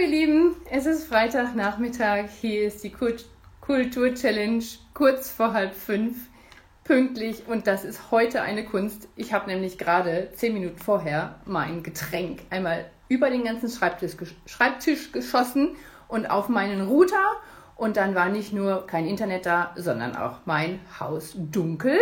[0.00, 2.30] ihr Lieben, es ist Freitagnachmittag.
[2.40, 2.94] Hier ist die
[3.60, 6.16] Kultur-Challenge kurz vor halb fünf,
[6.84, 7.46] pünktlich.
[7.46, 9.08] Und das ist heute eine Kunst.
[9.14, 14.16] Ich habe nämlich gerade zehn Minuten vorher mein Getränk einmal über den ganzen Schreibtisch,
[14.46, 15.76] Schreibtisch geschossen
[16.08, 17.36] und auf meinen Router.
[17.76, 21.98] Und dann war nicht nur kein Internet da, sondern auch mein Haus dunkel.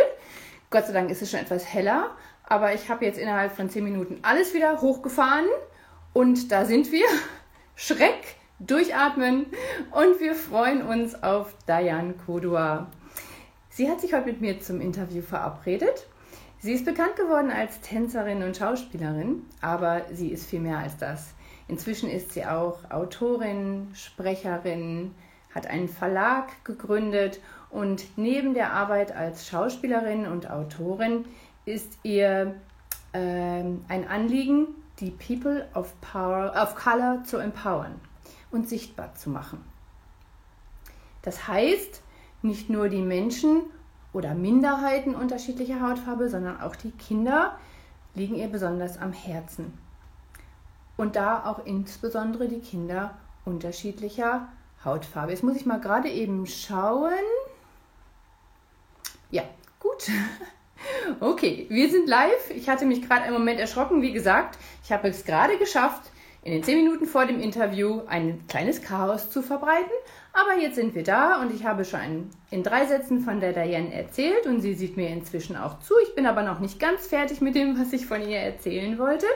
[0.70, 2.12] Gott sei Dank ist es schon etwas heller.
[2.44, 5.46] Aber ich habe jetzt innerhalb von zehn Minuten alles wieder hochgefahren.
[6.12, 7.06] Und da sind wir.
[7.80, 9.46] Schreck, durchatmen
[9.92, 12.88] und wir freuen uns auf Diane Kodua.
[13.70, 16.08] Sie hat sich heute mit mir zum Interview verabredet.
[16.58, 21.34] Sie ist bekannt geworden als Tänzerin und Schauspielerin, aber sie ist viel mehr als das.
[21.68, 25.14] Inzwischen ist sie auch Autorin, Sprecherin,
[25.54, 27.38] hat einen Verlag gegründet
[27.70, 31.26] und neben der Arbeit als Schauspielerin und Autorin
[31.64, 32.56] ist ihr
[33.12, 34.66] äh, ein Anliegen,
[35.00, 38.00] die People of, Power, of Color zu empowern
[38.50, 39.64] und sichtbar zu machen.
[41.22, 42.02] Das heißt,
[42.42, 43.62] nicht nur die Menschen
[44.12, 47.58] oder Minderheiten unterschiedlicher Hautfarbe, sondern auch die Kinder
[48.14, 49.76] liegen ihr besonders am Herzen.
[50.96, 54.48] Und da auch insbesondere die Kinder unterschiedlicher
[54.84, 55.32] Hautfarbe.
[55.32, 57.12] Jetzt muss ich mal gerade eben schauen.
[59.30, 59.42] Ja,
[59.78, 60.10] gut.
[61.20, 62.50] Okay, wir sind live.
[62.54, 64.02] Ich hatte mich gerade einen Moment erschrocken.
[64.02, 66.02] Wie gesagt, ich habe es gerade geschafft,
[66.42, 69.90] in den zehn Minuten vor dem Interview ein kleines Chaos zu verbreiten.
[70.32, 73.92] Aber jetzt sind wir da und ich habe schon in drei Sätzen von der Diane
[73.92, 75.94] erzählt und sie sieht mir inzwischen auch zu.
[76.04, 79.26] Ich bin aber noch nicht ganz fertig mit dem, was ich von ihr erzählen wollte.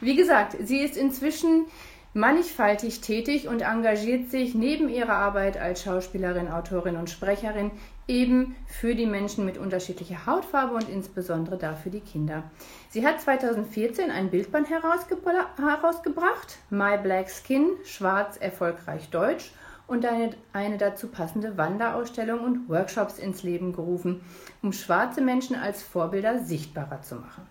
[0.00, 1.66] Wie gesagt, sie ist inzwischen
[2.14, 7.70] mannigfaltig tätig und engagiert sich neben ihrer Arbeit als Schauspielerin, Autorin und Sprecherin
[8.08, 12.44] eben für die Menschen mit unterschiedlicher Hautfarbe und insbesondere dafür die Kinder.
[12.88, 19.52] Sie hat 2014 ein Bildband herausgebracht, My Black Skin, Schwarz erfolgreich Deutsch
[19.86, 24.22] und eine, eine dazu passende Wanderausstellung und Workshops ins Leben gerufen,
[24.62, 27.46] um schwarze Menschen als Vorbilder sichtbarer zu machen.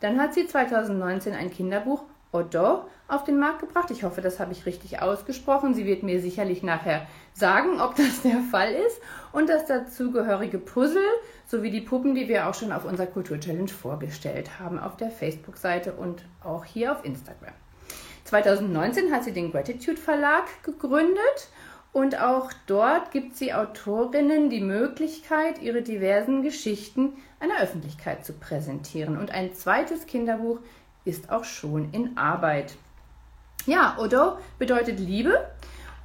[0.00, 2.02] Dann hat sie 2019 ein Kinderbuch
[2.36, 3.90] Odo auf den Markt gebracht.
[3.90, 5.74] Ich hoffe, das habe ich richtig ausgesprochen.
[5.74, 9.00] Sie wird mir sicherlich nachher sagen, ob das der Fall ist.
[9.32, 11.02] Und das dazugehörige Puzzle
[11.46, 15.92] sowie die Puppen, die wir auch schon auf unserer Kultur-Challenge vorgestellt haben, auf der Facebook-Seite
[15.92, 17.54] und auch hier auf Instagram.
[18.24, 21.48] 2019 hat sie den Gratitude Verlag gegründet
[21.92, 29.16] und auch dort gibt sie Autorinnen die Möglichkeit, ihre diversen Geschichten einer Öffentlichkeit zu präsentieren.
[29.16, 30.58] Und ein zweites Kinderbuch
[31.06, 32.74] ist auch schon in Arbeit.
[33.64, 35.46] Ja, Odo bedeutet Liebe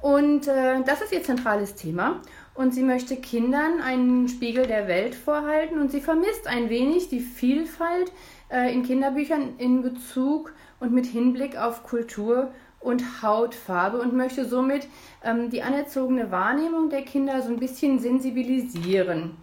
[0.00, 2.20] und äh, das ist ihr zentrales Thema.
[2.54, 7.20] Und sie möchte Kindern einen Spiegel der Welt vorhalten und sie vermisst ein wenig die
[7.20, 8.12] Vielfalt
[8.50, 14.88] äh, in Kinderbüchern in Bezug und mit Hinblick auf Kultur und Hautfarbe und möchte somit
[15.24, 19.36] ähm, die anerzogene Wahrnehmung der Kinder so ein bisschen sensibilisieren.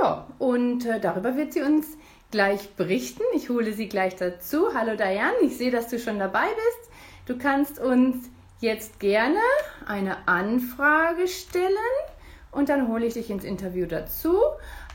[0.00, 1.97] Ja, und äh, darüber wird sie uns
[2.30, 3.22] gleich berichten.
[3.34, 4.74] Ich hole sie gleich dazu.
[4.74, 6.90] Hallo Diane, ich sehe, dass du schon dabei bist.
[7.26, 8.30] Du kannst uns
[8.60, 9.38] jetzt gerne
[9.86, 11.74] eine Anfrage stellen
[12.50, 14.36] und dann hole ich dich ins Interview dazu.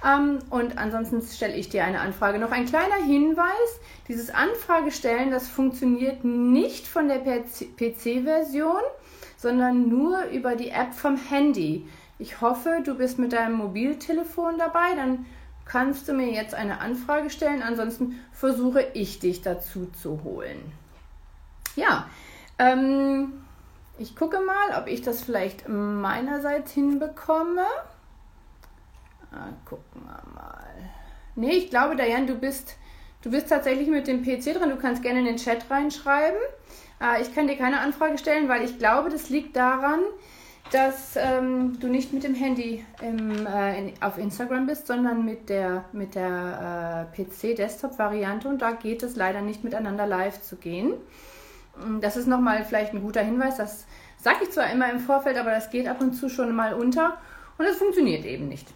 [0.06, 2.40] Ähm, und ansonsten stelle ich dir eine Anfrage.
[2.40, 8.82] Noch ein kleiner Hinweis: Dieses Anfragestellen, das funktioniert nicht von der PC-Version,
[9.38, 11.88] sondern nur über die App vom Handy.
[12.20, 15.26] Ich hoffe, du bist mit deinem Mobiltelefon dabei, dann
[15.66, 17.62] kannst du mir jetzt eine Anfrage stellen.
[17.62, 20.72] Ansonsten versuche ich dich dazu zu holen.
[21.76, 22.08] Ja,
[22.60, 23.34] ähm,
[23.98, 27.66] ich gucke mal, ob ich das vielleicht meinerseits hinbekomme.
[29.32, 30.92] Ah, gucken wir mal.
[31.36, 32.76] Nee, ich glaube, Diane, du bist,
[33.24, 34.70] du bist tatsächlich mit dem PC drin.
[34.70, 36.40] Du kannst gerne in den Chat reinschreiben.
[37.00, 40.00] Ah, ich kann dir keine Anfrage stellen, weil ich glaube, das liegt daran,
[40.74, 45.50] dass ähm, du nicht mit dem Handy im, äh, in, auf Instagram bist, sondern mit
[45.50, 50.94] der, mit der äh, PC-Desktop-Variante und da geht es leider nicht miteinander live zu gehen.
[51.78, 53.86] Mm, das ist nochmal vielleicht ein guter Hinweis, das
[54.18, 57.18] sage ich zwar immer im Vorfeld, aber das geht ab und zu schon mal unter
[57.60, 58.68] und es funktioniert eben nicht.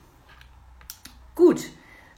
[1.34, 1.66] Gut,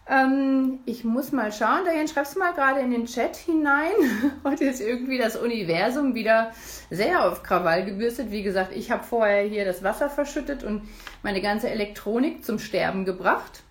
[0.10, 1.84] ähm, ich muss mal schauen.
[1.86, 3.92] Diane, schreibst du mal gerade in den Chat hinein.
[4.44, 6.52] Heute ist irgendwie das Universum wieder
[6.90, 8.32] sehr auf Krawall gebürstet.
[8.32, 10.82] Wie gesagt, ich habe vorher hier das Wasser verschüttet und
[11.22, 13.64] meine ganze Elektronik zum Sterben gebracht.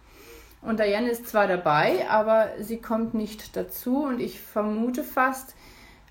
[0.60, 5.54] Und Diane ist zwar dabei, aber sie kommt nicht dazu und ich vermute fast,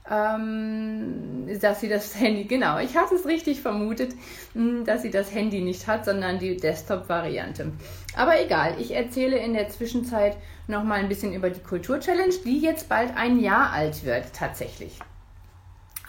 [0.09, 4.15] dass sie das Handy, genau, ich hatte es richtig vermutet,
[4.53, 7.71] hm, dass sie das Handy nicht hat, sondern die Desktop-Variante.
[8.15, 10.37] Aber egal, ich erzähle in der Zwischenzeit
[10.67, 14.99] noch mal ein bisschen über die Kultur-Challenge, die jetzt bald ein Jahr alt wird, tatsächlich.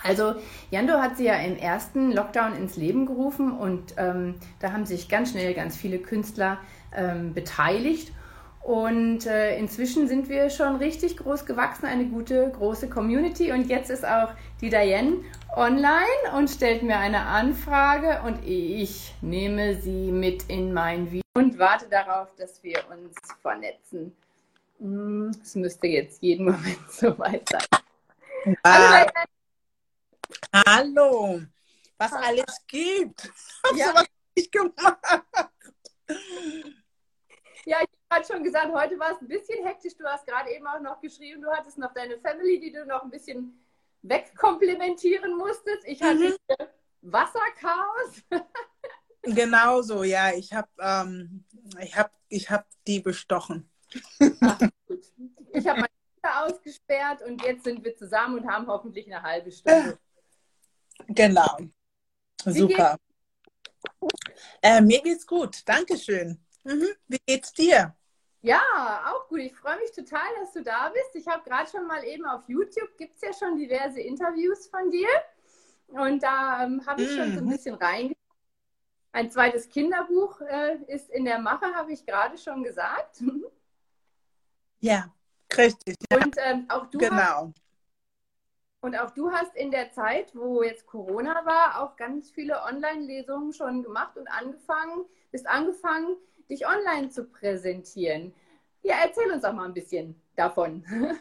[0.05, 0.37] Also
[0.71, 5.09] Jando hat sie ja im ersten Lockdown ins Leben gerufen und ähm, da haben sich
[5.09, 6.59] ganz schnell ganz viele Künstler
[6.97, 8.13] ähm, beteiligt.
[8.69, 13.51] Und äh, inzwischen sind wir schon richtig groß gewachsen, eine gute, große Community.
[13.51, 15.25] Und jetzt ist auch die Diane
[15.57, 21.59] online und stellt mir eine Anfrage und ich nehme sie mit in mein Video und
[21.59, 24.15] warte darauf, dass wir uns vernetzen.
[24.81, 27.63] Hm, es müsste jetzt jeden Moment soweit sein.
[28.45, 28.55] Wow.
[28.67, 29.11] Hallo,
[30.67, 31.41] Hallo,
[31.97, 33.33] was alles gibt.
[33.65, 33.93] Hast ja.
[33.93, 34.07] du was
[34.37, 34.99] nicht gemacht?
[37.65, 39.97] Ja, ich habe schon gesagt, heute war es ein bisschen hektisch.
[39.97, 43.03] Du hast gerade eben auch noch geschrieben, du hattest noch deine Family, die du noch
[43.03, 43.59] ein bisschen
[44.03, 45.85] wegkomplementieren musstest.
[45.85, 46.67] Ich hatte mhm.
[47.03, 48.23] Wasserchaos.
[49.23, 50.33] genau so, ja.
[50.33, 51.45] Ich habe ähm,
[51.81, 53.69] ich hab, ich hab die bestochen.
[54.41, 54.61] Ach,
[55.53, 59.51] ich habe meine Kinder ausgesperrt und jetzt sind wir zusammen und haben hoffentlich eine halbe
[59.51, 59.99] Stunde.
[61.09, 61.59] Genau.
[62.45, 62.99] Super.
[64.63, 65.63] Äh, mir geht's gut.
[65.67, 66.39] Dankeschön.
[66.69, 66.89] Mhm.
[67.09, 67.95] Wie geht's dir?
[68.43, 68.63] Ja,
[69.07, 69.41] auch gut.
[69.41, 71.15] Ich freue mich total, dass du da bist.
[71.15, 74.91] Ich habe gerade schon mal eben auf YouTube, gibt es ja schon diverse Interviews von
[74.91, 75.09] dir.
[75.87, 77.17] Und da ähm, habe ich mhm.
[77.17, 77.51] schon so ein mhm.
[77.51, 78.17] bisschen reingeschaut.
[79.13, 83.23] Ein zweites Kinderbuch äh, ist in der Mache, habe ich gerade schon gesagt.
[84.81, 85.13] Ja,
[85.57, 85.97] richtig.
[86.09, 86.19] Ja.
[86.19, 87.17] Und ähm, auch du genau.
[87.17, 87.61] hast
[88.81, 93.53] und auch du hast in der Zeit, wo jetzt Corona war, auch ganz viele Online-Lesungen
[93.53, 96.17] schon gemacht und angefangen, bist angefangen,
[96.51, 98.35] dich online zu präsentieren.
[98.83, 100.85] Ja, erzähl uns doch mal ein bisschen davon.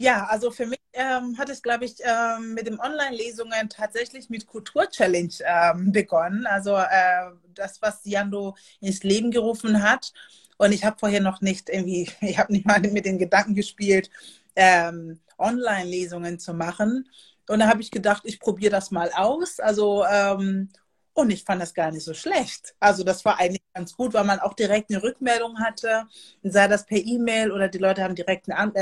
[0.00, 4.46] Ja, also für mich ähm, hat es, glaube ich, ähm, mit den Online-Lesungen tatsächlich mit
[4.46, 6.46] Kultur-Challenge ähm, begonnen.
[6.46, 10.12] Also äh, das, was Jando ins Leben gerufen hat.
[10.56, 14.08] Und ich habe vorher noch nicht irgendwie, ich habe nicht mal mit den Gedanken gespielt,
[14.54, 17.08] ähm, Online-Lesungen zu machen.
[17.48, 19.58] Und da habe ich gedacht, ich probiere das mal aus.
[19.58, 20.68] Also, ähm,
[21.14, 22.74] und ich fand das gar nicht so schlecht.
[22.78, 26.06] Also das war eigentlich ganz gut, weil man auch direkt eine Rückmeldung hatte,
[26.42, 28.74] sei das per E-Mail oder die Leute haben direkt eine,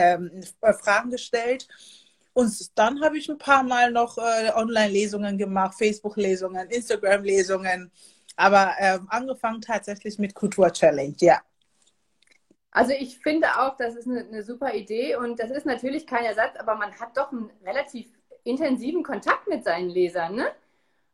[0.60, 1.66] äh, Fragen gestellt.
[2.34, 7.90] Und dann habe ich ein paar Mal noch äh, Online-Lesungen gemacht, Facebook-Lesungen, Instagram-Lesungen,
[8.36, 11.40] aber äh, angefangen tatsächlich mit Kultur-Challenge, ja.
[12.70, 16.26] Also ich finde auch, das ist eine, eine, super Idee und das ist natürlich kein
[16.26, 18.06] Ersatz, aber man hat doch einen relativ
[18.44, 20.52] intensiven Kontakt mit seinen Lesern, ne?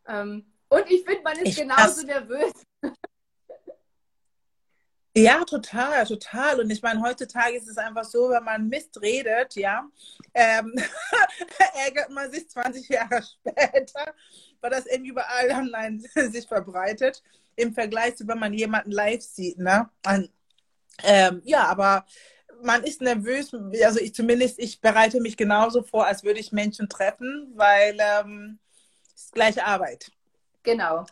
[0.09, 2.53] Ähm, und ich finde, man ist ich genauso nervös.
[5.15, 6.61] Ja, total, total.
[6.61, 9.87] Und ich meine, heutzutage ist es einfach so, wenn man Mist redet, ja,
[10.33, 10.73] ähm,
[11.85, 14.15] ärgert man sich 20 Jahre später,
[14.63, 17.23] weil das irgendwie überall online sich verbreitet,
[17.57, 19.91] im Vergleich zu, wenn man jemanden live sieht, ne?
[20.07, 20.31] Und
[21.03, 22.07] ähm, ja, aber
[22.63, 23.53] man ist nervös,
[23.85, 28.59] also ich zumindest, ich bereite mich genauso vor, als würde ich Menschen treffen, weil ähm,
[29.15, 30.11] es ist gleiche Arbeit.
[30.63, 31.05] Genau.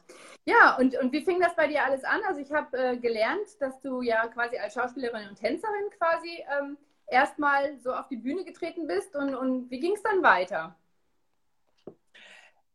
[0.45, 2.21] Ja, und, und wie fing das bei dir alles an?
[2.27, 6.79] Also ich habe äh, gelernt, dass du ja quasi als Schauspielerin und Tänzerin quasi ähm,
[7.07, 10.77] erstmal so auf die Bühne getreten bist und, und wie ging es dann weiter?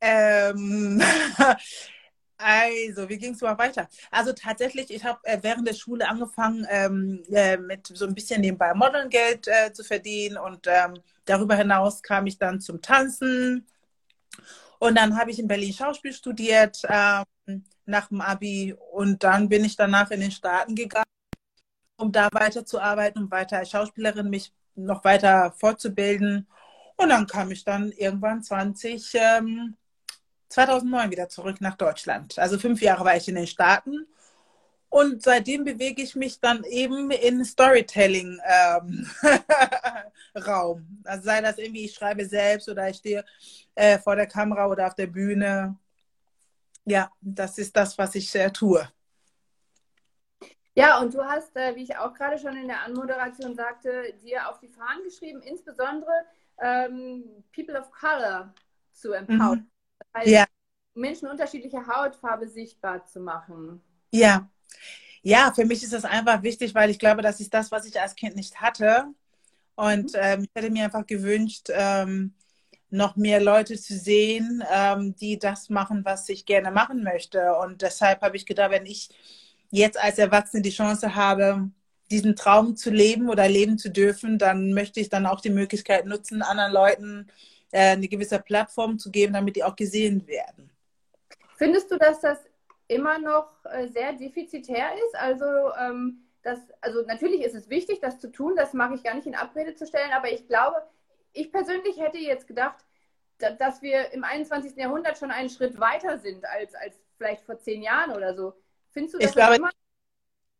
[0.02, 1.02] Ähm,
[2.38, 3.88] Also, wie ging es mal weiter?
[4.12, 8.42] Also tatsächlich, ich habe äh, während der Schule angefangen, ähm, äh, mit so ein bisschen
[8.42, 13.66] nebenbei Modelgeld äh, zu verdienen und ähm, darüber hinaus kam ich dann zum Tanzen
[14.80, 19.66] und dann habe ich in Berlin Schauspiel studiert ähm, nach dem Abi und dann bin
[19.66, 21.06] ich danach in den Staaten gegangen,
[21.98, 26.48] um da weiterzuarbeiten, um weiter als Schauspielerin mich noch weiter fortzubilden
[26.98, 29.76] und dann kam ich dann irgendwann 20 ähm,
[30.50, 32.40] 2009 wieder zurück nach Deutschland.
[32.40, 34.08] Also fünf Jahre war ich in den Staaten.
[34.96, 39.06] Und seitdem bewege ich mich dann eben in Storytelling-Raum.
[40.34, 43.26] Ähm, also sei das irgendwie, ich schreibe selbst oder ich stehe
[43.76, 45.78] äh, vor der Kamera oder auf der Bühne.
[46.86, 48.90] Ja, das ist das, was ich äh, tue.
[50.76, 54.48] Ja, und du hast, äh, wie ich auch gerade schon in der Anmoderation sagte, dir
[54.48, 56.26] auf die Fahnen geschrieben, insbesondere
[56.62, 58.54] ähm, People of Color
[58.94, 59.60] zu empowern.
[59.60, 59.70] Mhm.
[60.14, 60.46] Also ja.
[60.94, 63.82] Menschen unterschiedlicher Hautfarbe sichtbar zu machen.
[64.12, 64.50] Ja.
[65.22, 68.00] Ja, für mich ist das einfach wichtig, weil ich glaube, das ist das, was ich
[68.00, 69.06] als Kind nicht hatte.
[69.76, 70.20] Und mhm.
[70.22, 72.34] ähm, ich hätte mir einfach gewünscht, ähm,
[72.90, 77.56] noch mehr Leute zu sehen, ähm, die das machen, was ich gerne machen möchte.
[77.56, 79.10] Und deshalb habe ich gedacht, wenn ich
[79.72, 81.70] jetzt als Erwachsene die Chance habe,
[82.12, 86.06] diesen Traum zu leben oder leben zu dürfen, dann möchte ich dann auch die Möglichkeit
[86.06, 87.28] nutzen, anderen Leuten
[87.72, 90.70] äh, eine gewisse Plattform zu geben, damit die auch gesehen werden.
[91.58, 92.38] Findest du, dass das
[92.88, 95.16] immer noch äh, sehr defizitär ist?
[95.16, 95.46] Also,
[95.80, 99.26] ähm, das, also natürlich ist es wichtig, das zu tun, das mag ich gar nicht
[99.26, 100.76] in Abrede zu stellen, aber ich glaube,
[101.34, 102.86] ich persönlich hätte jetzt gedacht,
[103.38, 104.76] dass wir im 21.
[104.78, 108.54] Jahrhundert schon einen Schritt weiter sind als, als vielleicht vor zehn Jahren oder so.
[108.92, 109.70] Findest du das ich glaube, immer?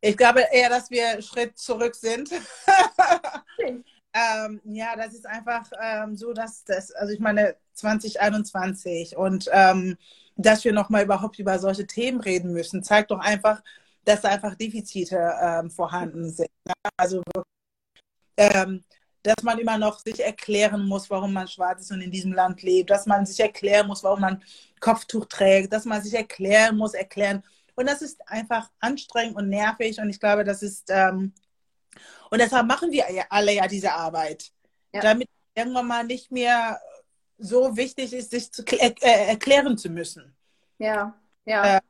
[0.02, 2.32] Ich glaube eher, dass wir einen Schritt zurück sind.
[3.60, 9.98] ähm, ja, das ist einfach ähm, so, dass das, also ich meine 2021 und ähm,
[10.36, 13.62] dass wir nochmal überhaupt über solche Themen reden müssen, zeigt doch einfach,
[14.04, 16.50] dass da einfach Defizite ähm, vorhanden sind.
[16.66, 16.74] Ne?
[16.98, 17.22] Also
[18.38, 18.84] ähm,
[19.24, 22.62] dass man immer noch sich erklären muss, warum man schwarz ist und in diesem Land
[22.62, 24.44] lebt, dass man sich erklären muss, warum man
[24.80, 27.44] Kopftuch trägt, dass man sich erklären muss, erklären.
[27.74, 31.34] Und das ist einfach anstrengend und nervig und ich glaube, das ist, ähm,
[32.30, 34.52] und deshalb machen wir alle ja diese Arbeit,
[34.94, 35.02] ja.
[35.02, 36.80] damit irgendwann mal nicht mehr
[37.38, 40.36] so wichtig ist, sich zu äh, erklären zu müssen.
[40.78, 41.78] Ja, ja.
[41.78, 41.82] Äh,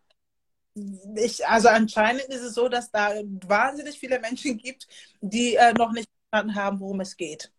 [1.15, 3.13] ich, also anscheinend ist es so, dass da
[3.47, 4.87] wahnsinnig viele Menschen gibt,
[5.21, 7.51] die äh, noch nicht verstanden haben, worum es geht.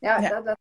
[0.00, 0.40] Ja, ja.
[0.40, 0.56] Das,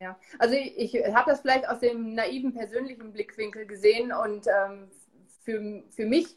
[0.00, 0.18] ja.
[0.38, 4.90] also ich, ich habe das vielleicht aus dem naiven persönlichen Blickwinkel gesehen und ähm,
[5.44, 6.36] für, für mich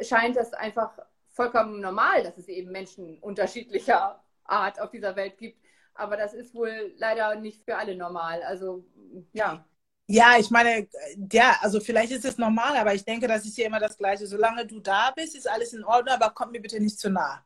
[0.00, 0.98] scheint das einfach
[1.28, 5.60] vollkommen normal, dass es eben Menschen unterschiedlicher Art auf dieser Welt gibt.
[5.94, 8.42] Aber das ist wohl leider nicht für alle normal.
[8.42, 8.84] Also
[9.32, 9.64] ja.
[10.06, 10.86] Ja, ich meine,
[11.32, 14.26] ja, also vielleicht ist es normal, aber ich denke, das ist ja immer das Gleiche.
[14.26, 17.42] Solange du da bist, ist alles in Ordnung, aber komm mir bitte nicht zu nah.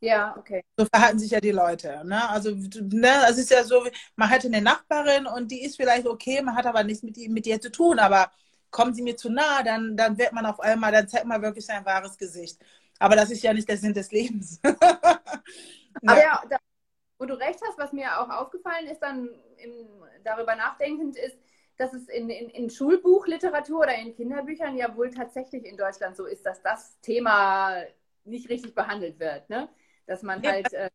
[0.00, 0.64] Ja, okay.
[0.76, 2.02] So verhalten sich ja die Leute.
[2.04, 2.28] Ne?
[2.28, 3.86] Also, ne, es ist ja so,
[4.16, 7.46] man hat eine Nachbarin und die ist vielleicht okay, man hat aber nichts mit, mit
[7.46, 8.30] ihr zu tun, aber
[8.70, 11.66] kommen sie mir zu nah, dann, dann wird man auf einmal, dann zeigt man wirklich
[11.66, 12.58] sein wahres Gesicht.
[12.98, 14.58] Aber das ist ja nicht der Sinn des Lebens.
[14.64, 16.56] aber ja, da,
[17.22, 19.72] wo du recht hast, was mir auch aufgefallen ist, dann im,
[20.24, 21.36] darüber nachdenkend ist,
[21.76, 26.26] dass es in, in, in Schulbuchliteratur oder in Kinderbüchern ja wohl tatsächlich in Deutschland so
[26.26, 27.80] ist, dass das Thema
[28.24, 29.48] nicht richtig behandelt wird.
[29.48, 29.68] Ne?
[30.06, 30.72] Dass man ja, halt.
[30.72, 30.90] Äh,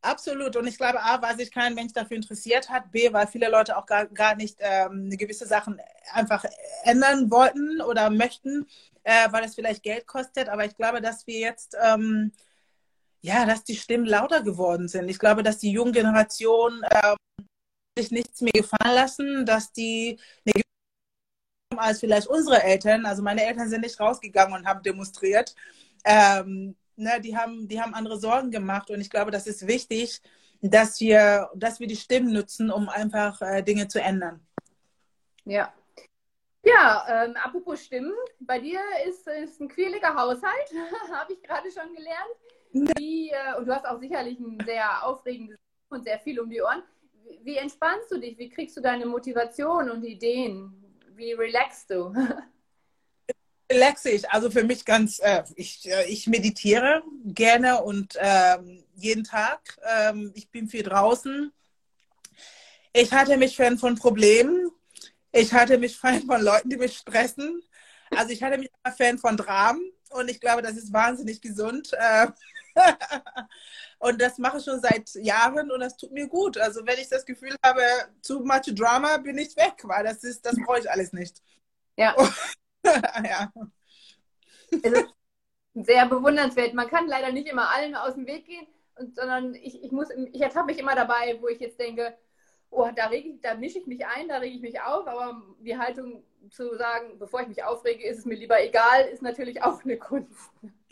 [0.00, 0.54] absolut.
[0.54, 3.76] Und ich glaube, A, weil sich kein Mensch dafür interessiert hat, B, weil viele Leute
[3.76, 5.80] auch gar, gar nicht ähm, gewisse Sachen
[6.12, 6.44] einfach
[6.84, 8.68] ändern wollten oder möchten,
[9.02, 10.48] äh, weil es vielleicht Geld kostet.
[10.48, 11.76] Aber ich glaube, dass wir jetzt.
[11.82, 12.30] Ähm,
[13.24, 15.08] ja, dass die Stimmen lauter geworden sind.
[15.08, 17.46] Ich glaube, dass die junge Generation ähm,
[17.98, 20.18] sich nichts mehr gefallen lassen, dass die
[21.74, 25.54] als vielleicht unsere Eltern, also meine Eltern sind nicht rausgegangen und haben demonstriert,
[26.04, 30.20] ähm, ne, die, haben, die haben andere Sorgen gemacht und ich glaube, das ist wichtig,
[30.60, 34.46] dass wir, dass wir die Stimmen nutzen, um einfach äh, Dinge zu ändern.
[35.46, 35.72] Ja.
[36.62, 40.70] Ja, ähm, apropos Stimmen, bei dir ist, ist ein quirliger Haushalt,
[41.10, 42.36] habe ich gerade schon gelernt.
[42.74, 45.56] Wie, und du hast auch sicherlich ein sehr aufregendes
[45.88, 46.82] und sehr viel um die Ohren
[47.42, 48.38] wie entspannst du dich?
[48.38, 50.72] Wie kriegst du deine Motivation und Ideen?
[51.14, 52.14] Wie relaxst du?
[53.72, 54.28] Relaxe ich.
[54.30, 59.78] Also für mich ganz, äh, ich, äh, ich meditiere gerne und ähm, jeden Tag.
[59.98, 61.50] Ähm, ich bin viel draußen.
[62.92, 64.70] Ich hatte mich Fan von Problemen.
[65.32, 67.62] Ich hatte mich Fan von Leuten, die mich stressen.
[68.10, 71.90] Also ich hatte mich Fan von Dramen und ich glaube, das ist wahnsinnig gesund.
[71.94, 72.28] Äh,
[73.98, 76.58] Und das mache ich schon seit Jahren und das tut mir gut.
[76.58, 77.80] Also wenn ich das Gefühl habe,
[78.20, 81.40] zu much Drama, bin ich weg, weil das ist, das brauche ich alles nicht.
[81.96, 82.14] Ja.
[82.84, 83.50] ja.
[84.70, 85.14] Es ist
[85.74, 86.74] sehr bewundernswert.
[86.74, 88.66] Man kann leider nicht immer allen aus dem Weg gehen,
[89.14, 92.16] sondern ich, ich muss, ich ertappe mich immer dabei, wo ich jetzt denke,
[92.70, 95.78] oh, da, reg da mische ich mich ein, da rege ich mich auf, aber die
[95.78, 99.82] Haltung zu sagen, bevor ich mich aufrege, ist es mir lieber egal, ist natürlich auch
[99.84, 100.32] eine Kunst.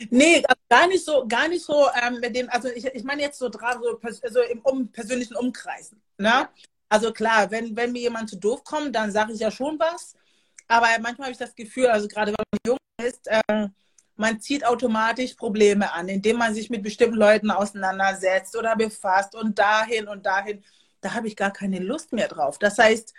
[0.09, 3.39] Nee, gar nicht so, gar nicht so ähm, mit dem, also ich, ich meine jetzt
[3.39, 5.91] so, so also im um, persönlichen Umkreis.
[6.17, 6.27] Ne?
[6.27, 6.49] Ja.
[6.89, 10.15] Also klar, wenn, wenn mir jemand zu doof kommt, dann sage ich ja schon was.
[10.67, 13.69] Aber manchmal habe ich das Gefühl, also gerade wenn man jung ist, äh,
[14.15, 19.57] man zieht automatisch Probleme an, indem man sich mit bestimmten Leuten auseinandersetzt oder befasst und
[19.57, 20.63] dahin und dahin.
[21.01, 22.59] Da habe ich gar keine Lust mehr drauf.
[22.59, 23.13] Das heißt,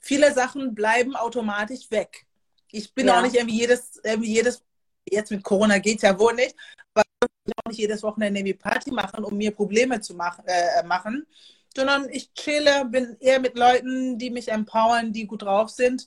[0.00, 2.26] viele Sachen bleiben automatisch weg.
[2.70, 3.18] Ich bin ja.
[3.18, 4.62] auch nicht irgendwie jedes, irgendwie jedes,
[5.08, 6.54] jetzt mit Corona geht es ja wohl nicht,
[6.94, 10.82] aber ich auch nicht jedes Wochenende irgendwie Party machen, um mir Probleme zu mach, äh,
[10.84, 11.26] machen,
[11.74, 16.06] sondern ich chille, bin eher mit Leuten, die mich empowern, die gut drauf sind.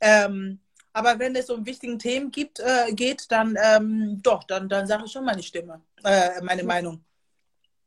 [0.00, 0.60] Ähm,
[0.92, 5.04] aber wenn es um wichtigen Themen gibt, äh, geht, dann ähm, doch, dann, dann sage
[5.06, 7.04] ich schon meine Stimme, äh, meine Meinung.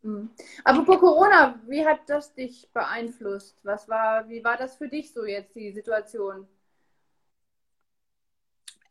[0.01, 0.29] Mhm.
[0.63, 3.57] Apropos Corona, wie hat das dich beeinflusst?
[3.63, 6.47] Was war, wie war das für dich so jetzt, die Situation?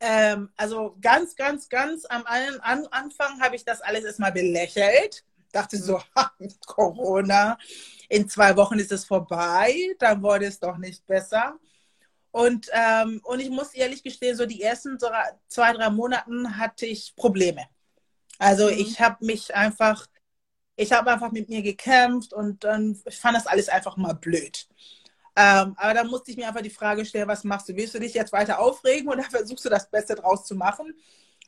[0.01, 5.25] Ähm, also ganz, ganz, ganz am an Anfang habe ich das alles erstmal belächelt.
[5.51, 6.31] Dachte so, ha,
[6.67, 7.59] Corona,
[8.09, 11.59] in zwei Wochen ist es vorbei, dann wurde es doch nicht besser.
[12.31, 14.99] Und, ähm, und ich muss ehrlich gestehen, so die ersten
[15.49, 17.67] zwei, drei Monaten hatte ich Probleme.
[18.39, 18.79] Also mhm.
[18.79, 20.07] ich habe mich einfach
[20.79, 24.69] ich habe einfach mit mir gekämpft und dann ich fand das alles einfach mal blöd.
[25.37, 27.77] Ähm, aber da musste ich mir einfach die Frage stellen, was machst du?
[27.77, 30.95] Willst du dich jetzt weiter aufregen oder versuchst du das Beste draus zu machen?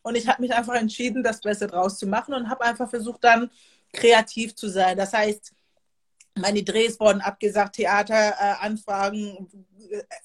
[0.02, 3.22] Und ich habe mich einfach entschieden, das Beste draus zu machen und habe einfach versucht,
[3.22, 3.50] dann
[3.92, 4.96] kreativ zu sein.
[4.96, 5.52] Das heißt,
[6.37, 9.49] meine Drehs wurden abgesagt, Theateranfragen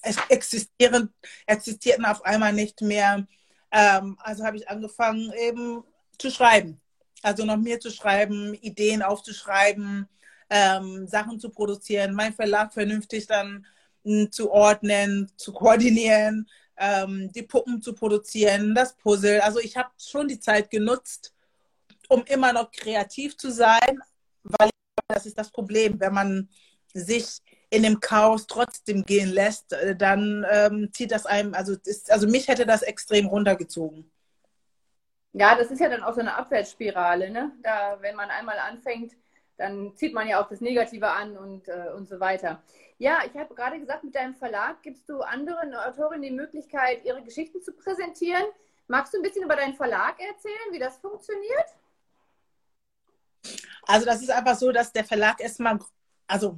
[0.02, 1.14] äh, existieren,
[1.46, 3.26] existierten auf einmal nicht mehr.
[3.70, 5.84] Ähm, also habe ich angefangen eben
[6.18, 6.80] zu schreiben.
[7.22, 10.08] Also noch mehr zu schreiben, Ideen aufzuschreiben,
[10.50, 13.66] ähm, Sachen zu produzieren, mein Verlag vernünftig dann
[14.04, 19.40] hm, zu ordnen, zu koordinieren, ähm, die Puppen zu produzieren, das Puzzle.
[19.40, 21.34] Also ich habe schon die Zeit genutzt,
[22.08, 24.00] um immer noch kreativ zu sein,
[24.42, 24.70] weil
[25.08, 26.48] das ist das Problem, wenn man
[26.92, 32.10] sich in dem Chaos trotzdem gehen lässt, äh, dann ähm, zieht das einem, also, ist,
[32.10, 34.10] also mich hätte das extrem runtergezogen.
[35.38, 37.52] Ja, das ist ja dann auch so eine Abwärtsspirale, ne?
[37.62, 39.12] Da, wenn man einmal anfängt,
[39.58, 42.62] dann zieht man ja auch das Negative an und, äh, und so weiter.
[42.96, 47.22] Ja, ich habe gerade gesagt, mit deinem Verlag gibst du anderen Autorinnen die Möglichkeit, ihre
[47.22, 48.44] Geschichten zu präsentieren.
[48.88, 51.66] Magst du ein bisschen über deinen Verlag erzählen, wie das funktioniert?
[53.82, 55.78] Also das ist einfach so, dass der Verlag erstmal,
[56.26, 56.56] also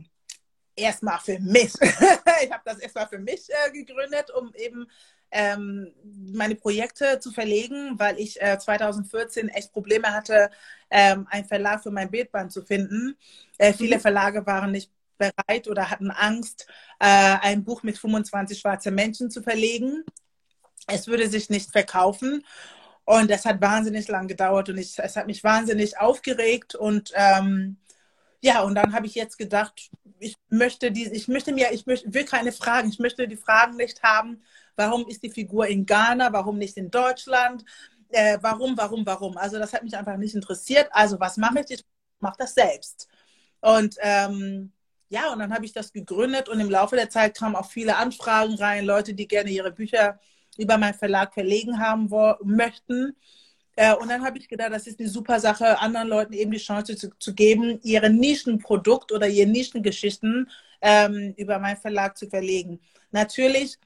[0.77, 4.89] erstmal für mich, ich habe das erstmal für mich äh, gegründet, um eben
[5.31, 5.93] ähm,
[6.33, 10.51] meine Projekte zu verlegen, weil ich äh, 2014 echt Probleme hatte,
[10.91, 13.17] ähm, einen Verlag für mein Bildband zu finden.
[13.59, 14.01] Äh, viele mhm.
[14.01, 16.67] Verlage waren nicht bereit oder hatten Angst,
[17.01, 20.05] äh, ein Buch mit 25 schwarzen Menschen zu verlegen.
[20.87, 22.45] Es würde sich nicht verkaufen.
[23.05, 26.75] Und das hat wahnsinnig lang gedauert und ich, es hat mich wahnsinnig aufgeregt.
[26.75, 27.79] Und ähm,
[28.43, 32.13] ja, und dann habe ich jetzt gedacht, ich möchte die, ich möchte mir, ich möchte,
[32.13, 34.43] will keine Fragen, ich möchte die Fragen nicht haben,
[34.79, 37.65] warum ist die Figur in Ghana, warum nicht in Deutschland,
[38.11, 39.37] äh, warum, warum, warum.
[39.37, 40.89] Also das hat mich einfach nicht interessiert.
[40.93, 41.71] Also was mache ich?
[41.71, 41.85] Ich
[42.21, 43.09] mache das selbst.
[43.61, 44.73] Und ähm,
[45.09, 47.97] ja, und dann habe ich das gegründet und im Laufe der Zeit kamen auch viele
[47.97, 50.21] Anfragen rein, Leute, die gerne ihre Bücher
[50.57, 52.09] über meinen Verlag verlegen haben
[52.45, 53.17] möchten.
[53.77, 56.59] Äh, und dann habe ich gedacht, das ist eine super Sache, anderen Leuten eben die
[56.59, 60.51] Chance zu, zu geben, ihre Nischenprodukt oder ihre Nischengeschichten
[60.81, 62.81] ähm, über meinen Verlag zu verlegen.
[63.11, 63.79] Natürlich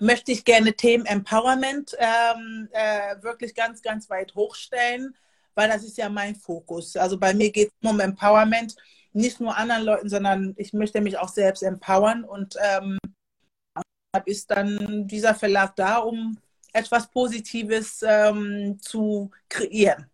[0.00, 5.14] möchte ich gerne Themen Empowerment ähm, äh, wirklich ganz, ganz weit hochstellen,
[5.54, 6.96] weil das ist ja mein Fokus.
[6.96, 8.76] Also bei mir geht es um Empowerment
[9.12, 12.98] nicht nur anderen Leuten, sondern ich möchte mich auch selbst empowern und ähm,
[14.26, 16.38] ist dann dieser Verlag da, um
[16.72, 20.10] etwas Positives ähm, zu kreieren.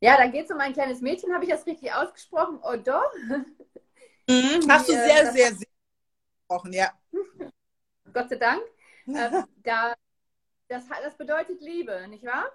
[0.00, 2.58] Ja, dann geht es um ein kleines Mädchen, habe ich das richtig ausgesprochen?
[2.62, 3.00] Odo?
[4.28, 5.67] Mhm, hast du äh, sehr, sehr, sehr
[6.48, 6.90] gesprochen, ja.
[8.12, 8.62] Gott sei Dank.
[9.06, 9.94] Äh, da,
[10.68, 12.46] das, das bedeutet Liebe, nicht wahr?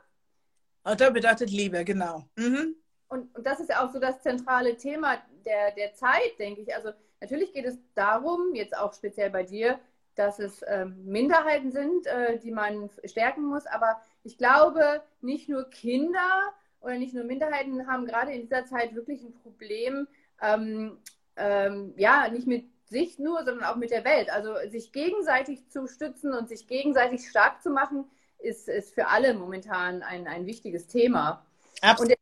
[0.86, 2.28] Odo bedeutet Liebe, genau.
[2.36, 2.76] Mhm
[3.14, 6.74] und, und das ist ja auch so das zentrale Thema der, der Zeit, denke ich.
[6.76, 6.90] Also
[7.22, 9.80] natürlich geht es darum, jetzt auch speziell bei dir,
[10.16, 13.68] dass es ähm, Minderheiten sind, äh, die man stärken muss.
[13.68, 18.96] Aber ich glaube, nicht nur Kinder oder nicht nur Minderheiten haben gerade in dieser Zeit
[18.96, 20.08] wirklich ein Problem,
[20.42, 20.98] ähm,
[21.36, 24.30] ähm, ja, nicht mit sich nur, sondern auch mit der Welt.
[24.30, 28.06] Also sich gegenseitig zu stützen und sich gegenseitig stark zu machen,
[28.40, 31.46] ist, ist für alle momentan ein, ein wichtiges Thema.
[31.82, 32.16] Absolut.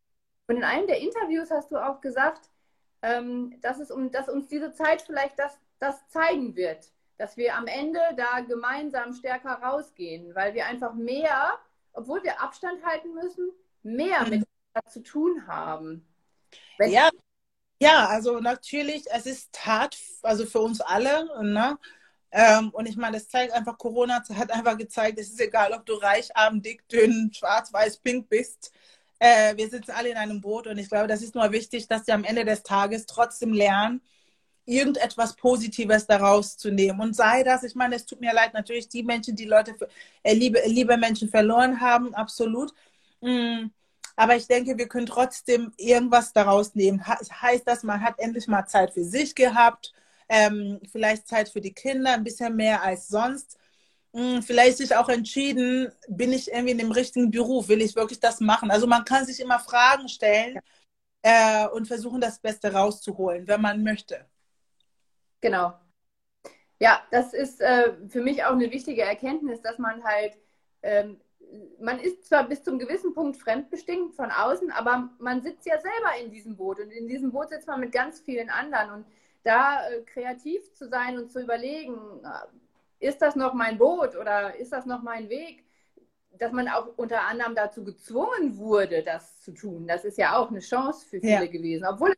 [0.48, 2.50] Und in einem der Interviews hast du auch gesagt,
[3.04, 7.56] ähm, dass, es um, dass uns diese Zeit vielleicht das, das zeigen wird, dass wir
[7.56, 11.60] am Ende da gemeinsam stärker rausgehen, weil wir einfach mehr,
[11.94, 13.52] obwohl wir Abstand halten müssen,
[13.84, 14.30] mehr mhm.
[14.30, 14.48] mit
[14.88, 16.08] zu tun haben.
[16.78, 17.10] Wenn ja,
[17.82, 21.26] ja, also natürlich, es ist hart, also für uns alle.
[21.44, 21.80] Ne?
[22.32, 25.86] Ähm, und ich meine, das zeigt einfach, Corona hat einfach gezeigt, es ist egal, ob
[25.88, 28.72] du reich, arm, dick, dünn, schwarz, weiß, pink bist.
[29.20, 32.06] Äh, wir sitzen alle in einem Boot und ich glaube, das ist nur wichtig, dass
[32.06, 34.02] sie am Ende des Tages trotzdem lernen,
[34.66, 37.02] irgendetwas Positives daraus zu nehmen.
[37.02, 39.76] Und sei das, ich meine, es tut mir leid, natürlich die Menschen, die Leute,
[40.24, 42.74] äh, liebe, liebe Menschen verloren haben, absolut.
[43.22, 43.72] Mm,
[44.22, 47.04] aber ich denke, wir können trotzdem irgendwas daraus nehmen.
[47.08, 49.94] heißt das, man hat endlich mal Zeit für sich gehabt,
[50.30, 53.58] ähm, vielleicht Zeit für die Kinder, ein bisschen mehr als sonst.
[54.14, 58.20] Hm, vielleicht sich auch entschieden, bin ich irgendwie in dem richtigen Beruf, will ich wirklich
[58.20, 58.70] das machen?
[58.70, 60.60] Also man kann sich immer Fragen stellen
[61.24, 64.28] äh, und versuchen, das Beste rauszuholen, wenn man möchte.
[65.42, 65.74] Genau.
[66.78, 70.38] Ja, das ist äh, für mich auch eine wichtige Erkenntnis, dass man halt,
[70.84, 71.20] ähm,
[71.80, 76.24] man ist zwar bis zum gewissen Punkt fremdbestimmt von außen, aber man sitzt ja selber
[76.24, 79.06] in diesem Boot und in diesem Boot sitzt man mit ganz vielen anderen und
[79.44, 81.98] da äh, kreativ zu sein und zu überlegen,
[83.00, 85.66] ist das noch mein Boot oder ist das noch mein Weg?
[86.38, 89.88] Dass man auch unter anderem dazu gezwungen wurde, das zu tun.
[89.88, 91.52] Das ist ja auch eine Chance für viele ja.
[91.52, 92.18] gewesen, obwohl es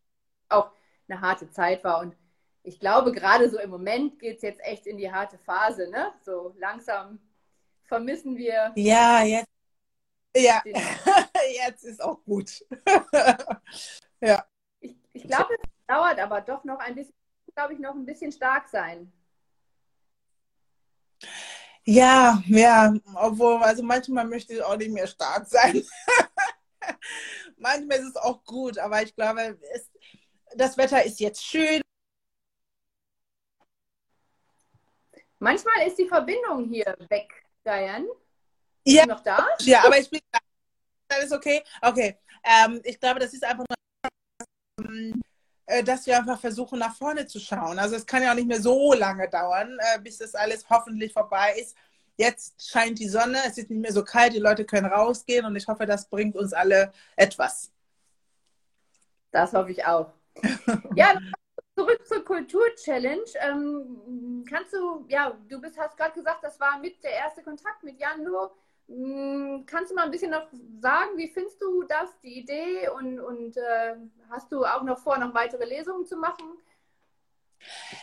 [0.50, 0.72] auch
[1.08, 2.02] eine harte Zeit war.
[2.02, 2.16] Und
[2.64, 6.14] ich glaube, gerade so im Moment geht es jetzt echt in die harte Phase, ne?
[6.24, 7.20] So langsam
[7.94, 8.72] vermissen wir.
[8.76, 9.50] Ja, jetzt.
[10.36, 10.64] Ja,
[11.68, 12.66] jetzt ist auch gut.
[14.20, 14.44] ja.
[14.80, 17.14] Ich, ich glaube, es dauert aber doch noch ein bisschen,
[17.54, 19.14] glaube ich, noch ein bisschen stark sein.
[21.86, 25.84] Ja, ja, obwohl, also manchmal möchte ich auch nicht mehr stark sein.
[27.58, 29.92] manchmal ist es auch gut, aber ich glaube, es,
[30.56, 31.82] das Wetter ist jetzt schön.
[35.38, 38.08] Manchmal ist die Verbindung hier weg, Diane.
[38.84, 39.06] Bist ja.
[39.06, 39.48] noch da?
[39.62, 40.40] Ja, aber ich bin da.
[41.10, 41.64] Alles okay?
[41.82, 42.18] Okay.
[42.44, 45.22] Ähm, ich glaube, das ist einfach nur, ähm,
[45.66, 47.80] äh, dass wir einfach versuchen, nach vorne zu schauen.
[47.80, 51.14] Also es kann ja auch nicht mehr so lange dauern, äh, bis das alles hoffentlich
[51.14, 51.76] vorbei ist.
[52.18, 55.56] Jetzt scheint die Sonne, es ist nicht mehr so kalt, die Leute können rausgehen und
[55.56, 57.72] ich hoffe, das bringt uns alle etwas.
[59.32, 60.12] Das hoffe ich auch.
[60.96, 61.14] ja,
[61.76, 63.24] zurück zur Kultur-Challenge.
[63.42, 67.84] Ähm, kannst du, ja, du bist, hast gerade gesagt, das war mit der erste Kontakt
[67.84, 68.52] mit Jando.
[68.90, 70.48] Ähm, kannst du mal ein bisschen noch
[70.80, 73.96] sagen, wie findest du das, die Idee und, und äh,
[74.30, 76.58] hast du auch noch vor, noch weitere Lesungen zu machen?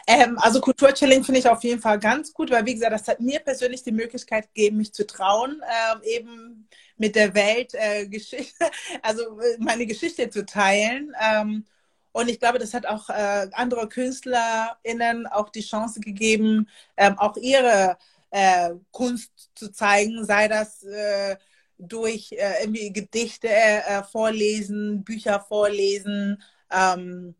[0.06, 3.20] Ähm, also Kultur-Challenge finde ich auf jeden Fall ganz gut, weil wie gesagt, das hat
[3.20, 8.70] mir persönlich die Möglichkeit gegeben, mich zu trauen, äh, eben mit der Welt äh, Geschichte,
[9.02, 11.12] also äh, meine Geschichte zu teilen.
[11.20, 11.66] Ähm,
[12.12, 17.36] und ich glaube, das hat auch äh, andere KünstlerInnen auch die Chance gegeben, ähm, auch
[17.36, 17.96] ihre
[18.30, 21.36] äh, Kunst zu zeigen, sei das äh,
[21.78, 27.34] durch äh, irgendwie Gedichte äh, vorlesen, Bücher vorlesen, ähm,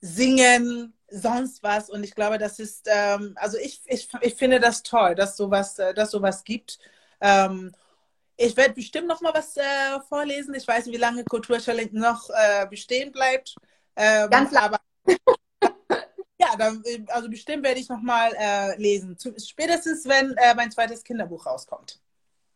[0.00, 1.90] singen, sonst was.
[1.90, 5.78] Und ich glaube, das ist, ähm, also ich, ich, ich finde das toll, dass sowas,
[5.78, 6.78] äh, dass sowas gibt.
[7.20, 7.72] Ähm,
[8.40, 10.54] ich werde bestimmt noch mal was äh, vorlesen.
[10.54, 13.54] Ich weiß nicht, wie lange Kulturchallenge noch äh, bestehen bleibt.
[13.96, 14.78] Ähm, Ganz lange.
[16.38, 19.16] ja, dann, also bestimmt werde ich noch mal äh, lesen.
[19.38, 22.00] Spätestens, wenn äh, mein zweites Kinderbuch rauskommt.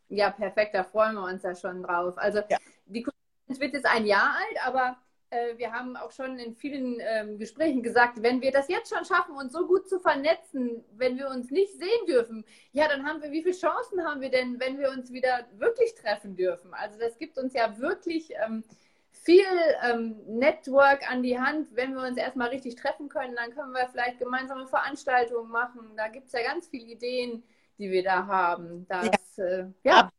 [0.08, 0.74] Ja, perfekt.
[0.74, 2.16] Da freuen wir uns ja schon drauf.
[2.16, 2.56] Also ja.
[2.86, 4.96] die Kulturchallenge wird jetzt ein Jahr alt, aber
[5.34, 9.04] äh, wir haben auch schon in vielen ähm, Gesprächen gesagt, wenn wir das jetzt schon
[9.04, 13.20] schaffen, uns so gut zu vernetzen, wenn wir uns nicht sehen dürfen, ja, dann haben
[13.20, 16.72] wir, wie viele Chancen haben wir denn, wenn wir uns wieder wirklich treffen dürfen?
[16.74, 18.62] Also das gibt uns ja wirklich ähm,
[19.10, 19.44] viel
[19.82, 21.68] ähm, Network an die Hand.
[21.74, 25.92] Wenn wir uns erstmal richtig treffen können, dann können wir vielleicht gemeinsame Veranstaltungen machen.
[25.96, 27.42] Da gibt es ja ganz viele Ideen,
[27.78, 28.86] die wir da haben.
[28.88, 30.10] Das, ja, äh, ja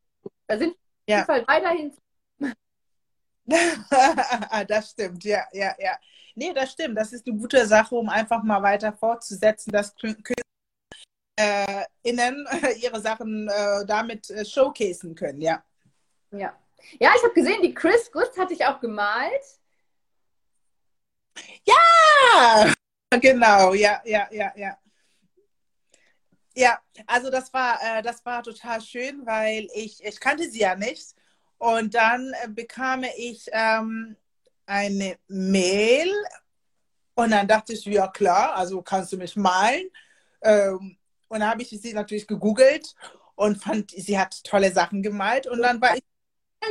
[0.47, 0.75] da sind
[1.06, 1.93] wir auf jeden Fall weiterhin
[4.67, 5.97] das stimmt, ja, ja, ja.
[6.36, 6.97] Nee, das stimmt.
[6.97, 9.93] Das ist eine gute Sache, um einfach mal weiter fortzusetzen, dass
[11.38, 12.47] äh, innen
[12.81, 15.63] ihre Sachen äh, damit äh, showcasen können, ja.
[16.31, 16.58] Ja.
[16.99, 19.60] Ja, ich habe gesehen, die Chris Gust hatte ich auch gemalt.
[21.63, 22.73] Ja,
[23.19, 24.77] genau, ja, ja, ja, ja.
[26.58, 30.75] Ja, also das war, äh, das war total schön, weil ich, ich kannte sie ja
[30.75, 31.13] nicht.
[31.57, 34.15] Und dann äh, bekam ich ähm,
[34.65, 36.11] eine Mail
[37.15, 39.89] und dann dachte ich, ja klar, also kannst du mich malen.
[40.41, 40.97] Ähm,
[41.29, 42.93] und dann habe ich sie natürlich gegoogelt
[43.35, 45.47] und fand, sie hat tolle Sachen gemalt.
[45.47, 46.03] Und dann war ich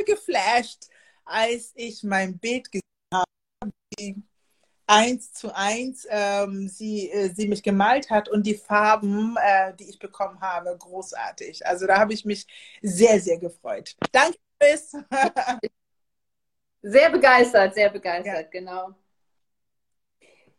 [0.05, 0.85] geflasht,
[1.25, 2.81] als ich mein Bild gesehen
[3.13, 4.23] habe, wie
[4.87, 9.89] eins zu eins ähm, sie, äh, sie mich gemalt hat und die Farben, äh, die
[9.89, 11.65] ich bekommen habe, großartig.
[11.65, 12.45] Also da habe ich mich
[12.81, 13.95] sehr, sehr gefreut.
[14.11, 14.97] Danke bist.
[16.81, 18.49] sehr begeistert, sehr begeistert, ja.
[18.49, 18.95] genau.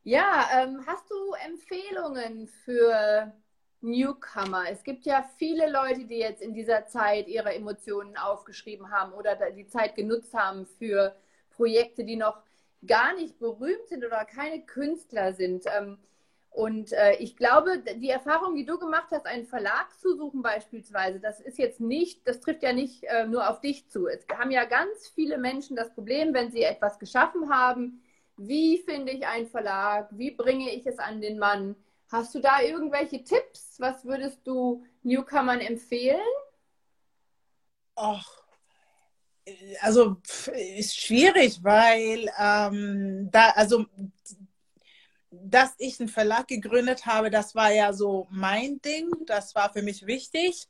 [0.02, 3.32] Ja, ähm, hast du Empfehlungen für
[3.80, 4.70] Newcomer?
[4.70, 9.50] Es gibt ja viele Leute, die jetzt in dieser Zeit ihre Emotionen aufgeschrieben haben oder
[9.50, 11.16] die Zeit genutzt haben für
[11.50, 12.38] Projekte, die noch
[12.86, 15.64] gar nicht berühmt sind oder keine Künstler sind.
[15.76, 15.98] Ähm,
[16.56, 21.20] und äh, ich glaube, die Erfahrung, die du gemacht hast, einen Verlag zu suchen beispielsweise,
[21.20, 24.06] das ist jetzt nicht, das trifft ja nicht äh, nur auf dich zu.
[24.06, 28.02] Es haben ja ganz viele Menschen das Problem, wenn sie etwas geschaffen haben,
[28.38, 31.76] wie finde ich einen Verlag, wie bringe ich es an den Mann?
[32.10, 33.78] Hast du da irgendwelche Tipps?
[33.78, 36.20] Was würdest du Newcomern empfehlen?
[37.96, 38.26] Ach,
[39.82, 40.16] also
[40.54, 43.84] ist schwierig, weil ähm, da, also
[45.44, 49.10] dass ich einen Verlag gegründet habe, das war ja so mein Ding.
[49.26, 50.68] Das war für mich wichtig.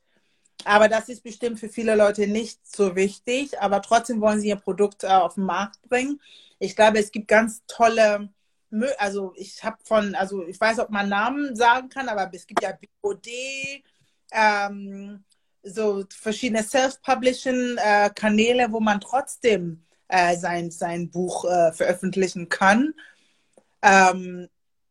[0.64, 3.60] Aber das ist bestimmt für viele Leute nicht so wichtig.
[3.60, 6.20] Aber trotzdem wollen sie ihr Produkt äh, auf den Markt bringen.
[6.58, 8.30] Ich glaube, es gibt ganz tolle,
[8.98, 12.62] also ich habe von, also ich weiß, ob man Namen sagen kann, aber es gibt
[12.62, 13.28] ja BOD,
[14.32, 15.24] ähm,
[15.62, 22.94] so verschiedene Self-Publishing-Kanäle, äh, wo man trotzdem äh, sein, sein Buch äh, veröffentlichen kann.
[23.82, 24.48] Ähm,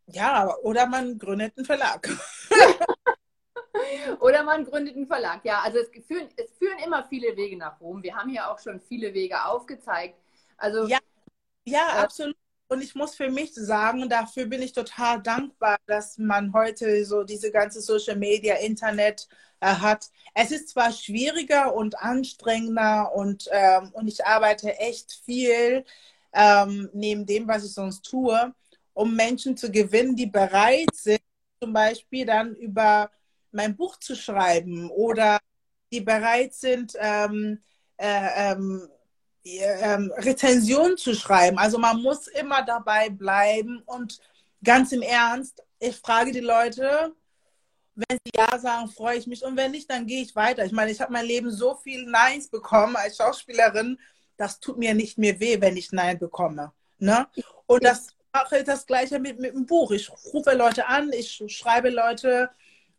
[0.07, 2.07] Ja, oder man gründet einen Verlag.
[4.19, 5.43] oder man gründet einen Verlag.
[5.43, 8.03] Ja, also es führen, es führen immer viele Wege nach Rom.
[8.03, 10.19] Wir haben hier auch schon viele Wege aufgezeigt.
[10.57, 10.99] Also ja,
[11.65, 12.35] ja äh, absolut.
[12.67, 17.23] Und ich muss für mich sagen, dafür bin ich total dankbar, dass man heute so
[17.23, 19.27] diese ganze Social Media, Internet
[19.59, 20.09] äh, hat.
[20.33, 25.85] Es ist zwar schwieriger und anstrengender und, ähm, und ich arbeite echt viel
[26.33, 28.53] ähm, neben dem, was ich sonst tue,
[28.95, 31.21] um Menschen zu gewinnen, die bereit sind,
[31.61, 33.11] zum Beispiel dann über
[33.51, 35.39] mein Buch zu schreiben oder
[35.91, 37.61] die bereit sind, ähm,
[37.97, 38.89] äh, ähm,
[39.43, 41.57] ähm, Rezension zu schreiben.
[41.57, 44.19] Also man muss immer dabei bleiben und
[44.63, 47.13] ganz im Ernst, ich frage die Leute,
[47.95, 50.65] wenn sie ja sagen, freue ich mich und wenn nicht, dann gehe ich weiter.
[50.65, 53.99] Ich meine, ich habe mein Leben so viel Neins bekommen als Schauspielerin,
[54.37, 56.73] das tut mir nicht mehr weh, wenn ich Nein bekomme.
[56.97, 57.27] Ne?
[57.67, 59.91] Und das mache das gleiche mit, mit dem Buch.
[59.91, 62.49] Ich rufe Leute an, ich schreibe Leute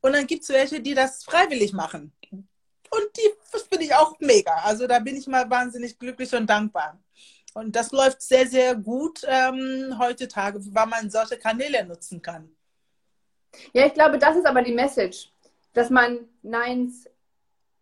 [0.01, 2.12] und dann gibt es welche, die das freiwillig machen.
[2.31, 4.55] Und die, das finde ich auch mega.
[4.64, 6.99] Also da bin ich mal wahnsinnig glücklich und dankbar.
[7.55, 12.51] Und das läuft sehr, sehr gut ähm, heutzutage, weil man solche Kanäle nutzen kann.
[13.72, 15.31] Ja, ich glaube, das ist aber die Message,
[15.72, 17.09] dass man Neins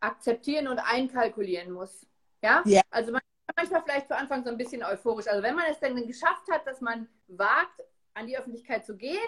[0.00, 2.06] akzeptieren und einkalkulieren muss.
[2.42, 2.62] Ja?
[2.66, 2.82] ja.
[2.90, 3.20] Also man
[3.56, 5.26] manchmal vielleicht für Anfang so ein bisschen euphorisch.
[5.28, 7.82] Also wenn man es dann geschafft hat, dass man wagt,
[8.14, 9.18] an die Öffentlichkeit zu gehen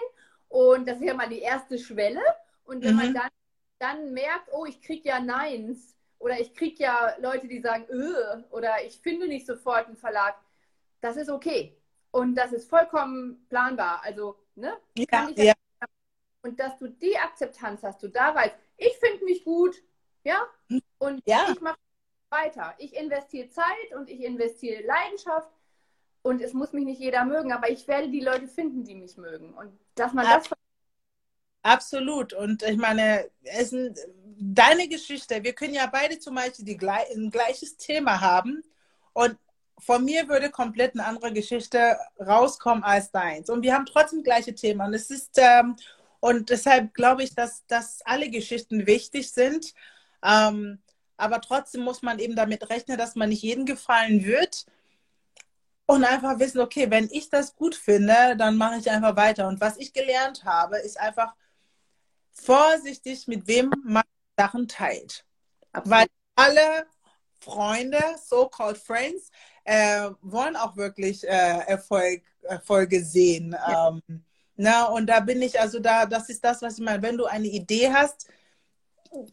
[0.47, 2.21] und das ist ja mal die erste Schwelle
[2.63, 2.97] und wenn mhm.
[2.97, 3.29] man dann
[3.79, 8.43] dann merkt, oh, ich kriege ja Neins oder ich kriege ja Leute, die sagen, öh,
[8.49, 10.35] oder ich finde nicht sofort einen Verlag,
[11.01, 11.77] das ist okay.
[12.11, 14.01] Und das ist vollkommen planbar.
[14.03, 14.77] Also, ne?
[14.97, 15.53] Ja, ja.
[16.41, 19.75] Und dass du die Akzeptanz hast, du da weißt, ich finde mich gut,
[20.23, 20.45] ja,
[20.97, 21.47] und ja.
[21.51, 21.77] ich mache
[22.29, 22.73] weiter.
[22.77, 25.49] Ich investiere Zeit und ich investiere Leidenschaft
[26.21, 29.17] und es muss mich nicht jeder mögen, aber ich werde die Leute finden, die mich
[29.17, 29.53] mögen.
[29.53, 30.49] Und dass man das
[31.63, 32.31] Absolut.
[32.31, 34.07] Und ich meine, es ist
[34.39, 35.43] deine Geschichte.
[35.43, 38.63] Wir können ja beide zum Beispiel die, ein gleiches Thema haben.
[39.11, 39.37] Und
[39.79, 43.49] von mir würde komplett eine andere Geschichte rauskommen als deins.
[43.49, 44.79] Und wir haben trotzdem gleiche Themen.
[44.79, 45.75] Und es ist, ähm,
[46.21, 49.73] und deshalb glaube ich, dass, dass alle Geschichten wichtig sind.
[50.23, 50.79] Ähm,
[51.17, 54.65] aber trotzdem muss man eben damit rechnen, dass man nicht jedem gefallen wird.
[55.85, 59.47] Und einfach wissen, okay, wenn ich das gut finde, dann mache ich einfach weiter.
[59.47, 61.33] Und was ich gelernt habe, ist einfach,
[62.41, 64.03] vorsichtig, mit wem man
[64.37, 65.25] Sachen teilt.
[65.71, 65.99] Absolut.
[65.99, 66.87] Weil alle
[67.39, 69.31] Freunde, so-called Friends,
[69.63, 73.51] äh, wollen auch wirklich äh, Erfolg, Erfolge sehen.
[73.51, 73.89] Ja.
[73.89, 74.23] Ähm,
[74.55, 77.01] na, und da bin ich, also da, das ist das, was ich meine.
[77.01, 78.27] Wenn du eine Idee hast,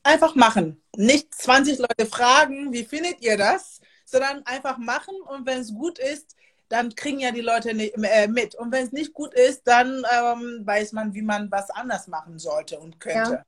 [0.02, 0.82] einfach machen.
[0.96, 5.98] Nicht 20 Leute fragen, wie findet ihr das, sondern einfach machen und wenn es gut
[5.98, 6.36] ist,
[6.68, 8.54] dann kriegen ja die Leute nicht, äh, mit.
[8.54, 12.38] Und wenn es nicht gut ist, dann ähm, weiß man, wie man was anders machen
[12.38, 13.32] sollte und könnte.
[13.32, 13.44] Ja.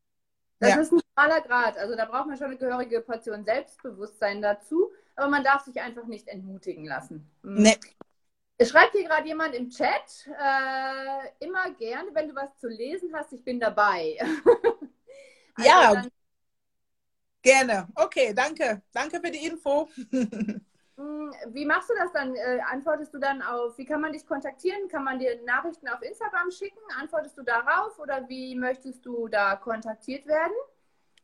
[0.59, 0.81] Das ja.
[0.81, 1.77] ist ein schmaler Grad.
[1.77, 6.07] Also da braucht man schon eine gehörige Portion Selbstbewusstsein dazu, aber man darf sich einfach
[6.07, 7.31] nicht entmutigen lassen.
[7.43, 7.63] Mhm.
[7.63, 7.79] Nee.
[8.59, 13.11] Es schreibt hier gerade jemand im Chat, äh, immer gerne, wenn du was zu lesen
[13.15, 14.17] hast, ich bin dabei.
[15.57, 16.09] also ja, dann...
[17.47, 17.89] gerne.
[17.95, 18.83] Okay, danke.
[18.93, 19.89] Danke für die Info.
[20.11, 20.61] Hm,
[21.53, 22.35] wie machst du das dann?
[22.35, 24.89] Äh, antwortest du dann auf, wie kann man dich kontaktieren?
[24.89, 26.81] Kann man dir Nachrichten auf Instagram schicken?
[27.01, 30.57] Antwortest du darauf oder wie möchtest du da kontaktiert werden?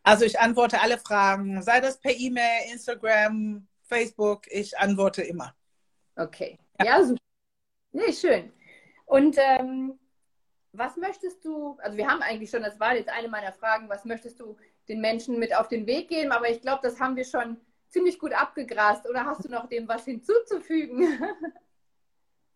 [0.04, 5.54] Also ich antworte alle Fragen, sei das per E-Mail, Instagram, Facebook, ich antworte immer.
[6.16, 7.20] Okay, ja, ja super.
[7.92, 8.52] Nee, schön.
[9.06, 9.98] Und ähm,
[10.72, 14.04] was möchtest du, also wir haben eigentlich schon, das war jetzt eine meiner Fragen, was
[14.04, 14.56] möchtest du
[14.88, 17.56] den Menschen mit auf den Weg geben, aber ich glaube, das haben wir schon
[17.88, 19.08] ziemlich gut abgegrast.
[19.08, 21.18] Oder hast du noch dem was hinzuzufügen?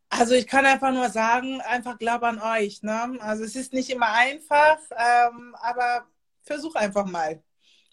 [0.09, 2.81] Also ich kann einfach nur sagen, einfach glaub an euch.
[2.83, 3.19] Ne?
[3.19, 6.07] Also es ist nicht immer einfach, ähm, aber
[6.43, 7.43] versuch einfach mal.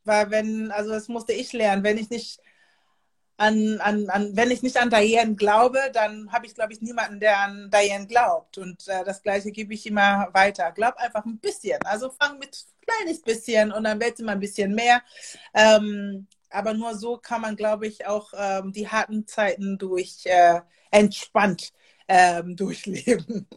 [0.06, 2.40] Weil wenn, also das musste ich lernen, wenn ich nicht
[3.38, 7.20] an, an, an wenn ich nicht an Diane glaube, dann habe ich, glaube ich, niemanden,
[7.20, 8.58] der an Diane glaubt.
[8.58, 10.72] Und äh, das Gleiche gebe ich immer weiter.
[10.72, 11.80] Glaub einfach ein bisschen.
[11.86, 15.02] Also fang mit kleines bisschen und dann wird es immer ein bisschen mehr.
[15.54, 20.62] Ähm, aber nur so kann man, glaube ich, auch ähm, die harten Zeiten durch äh,
[20.92, 21.74] entspannt
[22.08, 23.48] ähm, durchleben.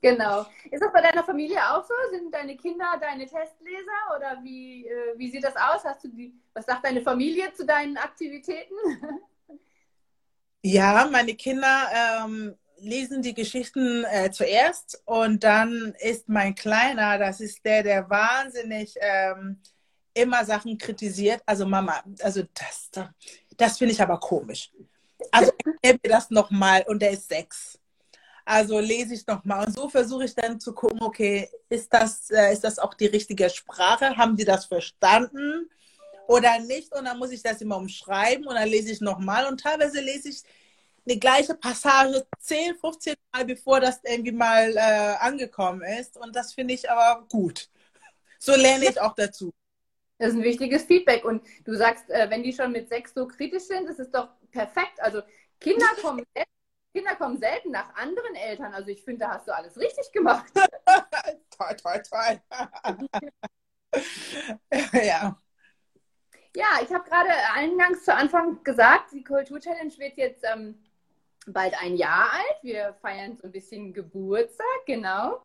[0.00, 0.46] Genau.
[0.70, 1.94] Ist das bei deiner Familie auch so?
[2.10, 5.82] Sind deine Kinder deine Testleser oder wie, äh, wie sieht das aus?
[5.84, 8.74] Hast du die, was sagt deine Familie zu deinen Aktivitäten?
[10.66, 17.40] Ja, meine Kinder ähm, lesen die Geschichten äh, zuerst und dann ist mein Kleiner, das
[17.40, 19.60] ist der, der wahnsinnig ähm,
[20.14, 21.42] immer Sachen kritisiert.
[21.44, 22.90] Also Mama, also das,
[23.56, 24.70] das finde ich aber komisch.
[25.30, 27.78] Also erklär mir das nochmal und der ist sechs.
[28.44, 29.66] Also lese ich nochmal.
[29.66, 33.06] Und so versuche ich dann zu gucken, okay, ist das, äh, ist das auch die
[33.06, 34.16] richtige Sprache?
[34.16, 35.70] Haben die das verstanden
[36.26, 36.94] oder nicht?
[36.94, 39.46] Und dann muss ich das immer umschreiben und dann lese ich nochmal.
[39.46, 40.42] Und teilweise lese ich
[41.06, 46.16] eine gleiche Passage 10, 15 Mal, bevor das irgendwie mal äh, angekommen ist.
[46.16, 47.68] Und das finde ich aber gut.
[48.38, 49.52] So lerne ich auch dazu.
[50.18, 51.24] Das ist ein wichtiges Feedback.
[51.24, 54.28] Und du sagst, äh, wenn die schon mit sechs so kritisch sind, das ist doch
[54.50, 55.00] perfekt.
[55.00, 55.22] Also
[55.60, 56.24] Kinder kommen,
[56.94, 58.72] Kinder kommen selten nach anderen Eltern.
[58.72, 60.46] Also ich finde, da hast du alles richtig gemacht.
[61.58, 62.40] toll, toll, toll.
[65.02, 65.36] ja.
[66.56, 70.80] Ja, ich habe gerade eingangs zu Anfang gesagt, die Kultur-Challenge wird jetzt ähm,
[71.48, 72.62] bald ein Jahr alt.
[72.62, 75.44] Wir feiern so ein bisschen Geburtstag, genau.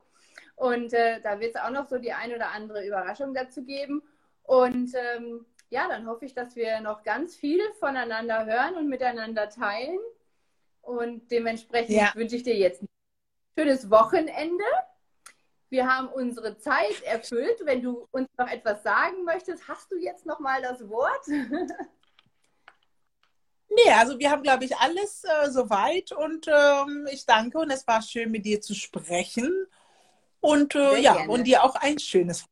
[0.56, 4.04] Und äh, da wird es auch noch so die ein oder andere Überraschung dazu geben.
[4.44, 9.50] Und ähm, ja, dann hoffe ich, dass wir noch ganz viel voneinander hören und miteinander
[9.50, 9.98] teilen.
[10.90, 12.12] Und dementsprechend ja.
[12.16, 12.90] wünsche ich dir jetzt ein
[13.56, 14.64] schönes Wochenende.
[15.70, 17.60] Wir haben unsere Zeit erfüllt.
[17.64, 21.28] Wenn du uns noch etwas sagen möchtest, hast du jetzt noch mal das Wort?
[23.72, 27.86] Nee, also wir haben, glaube ich, alles äh, soweit und ähm, ich danke und es
[27.86, 29.68] war schön, mit dir zu sprechen.
[30.40, 31.32] Und äh, ja, gerne.
[31.32, 32.46] und dir auch ein schönes.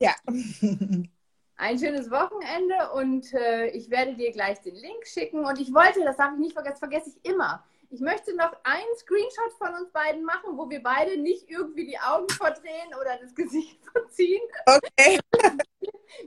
[0.00, 0.16] Ja.
[1.62, 5.44] Ein schönes Wochenende und äh, ich werde dir gleich den Link schicken.
[5.44, 7.64] Und ich wollte, das darf ich nicht vergessen, vergesse ich immer.
[7.88, 12.00] Ich möchte noch einen Screenshot von uns beiden machen, wo wir beide nicht irgendwie die
[12.00, 14.42] Augen verdrehen oder das Gesicht verziehen.
[14.66, 15.20] Okay.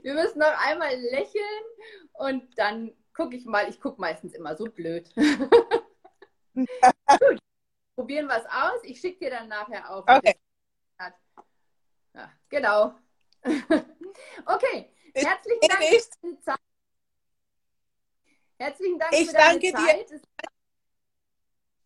[0.02, 1.64] Wir müssen noch einmal lächeln
[2.14, 5.08] und dann gucke ich mal, ich gucke meistens immer so blöd.
[6.54, 7.38] Gut,
[7.94, 8.82] probieren wir es aus.
[8.82, 10.02] Ich schicke dir dann nachher auch.
[10.08, 10.34] Okay.
[12.14, 12.94] Ja, genau.
[14.46, 14.90] okay,
[15.24, 16.60] herzlichen Dank für deine Zeit.
[18.58, 20.10] Herzlichen Dank ich für deine danke Zeit.
[20.10, 20.20] Dir.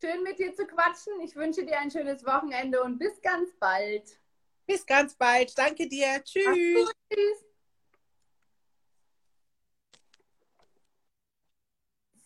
[0.03, 1.21] Schön mit dir zu quatschen.
[1.21, 4.19] Ich wünsche dir ein schönes Wochenende und bis ganz bald.
[4.67, 5.57] Bis ganz bald.
[5.59, 6.23] Danke dir.
[6.25, 6.93] Tschüss.
[7.13, 7.45] Tschüss.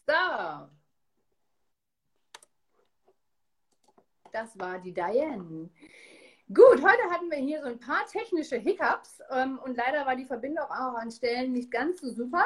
[0.07, 0.69] So.
[4.31, 5.71] Das war die Diane.
[6.55, 10.25] Gut, heute hatten wir hier so ein paar technische Hiccups ähm, und leider war die
[10.25, 12.45] Verbindung auch an Stellen nicht ganz so super.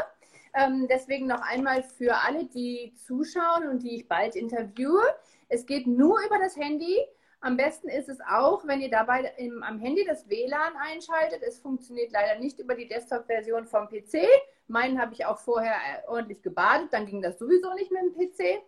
[0.54, 5.02] Ähm, deswegen noch einmal für alle, die zuschauen und die ich bald interviewe.
[5.50, 6.96] Es geht nur über das Handy.
[7.40, 11.42] Am besten ist es auch, wenn ihr dabei im, am Handy das WLAN einschaltet.
[11.42, 14.26] Es funktioniert leider nicht über die Desktop-Version vom PC.
[14.68, 18.14] Meinen habe ich auch vorher äh, ordentlich gebadet, dann ging das sowieso nicht mit dem
[18.14, 18.62] PC.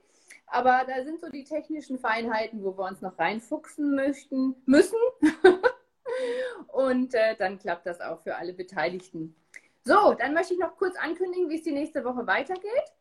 [0.51, 4.99] Aber da sind so die technischen Feinheiten, wo wir uns noch reinfuchsen möchten, müssen.
[6.69, 9.37] Und äh, dann klappt das auch für alle Beteiligten.
[9.85, 12.93] So, dann möchte ich noch kurz ankündigen, wie es die nächste Woche weitergeht.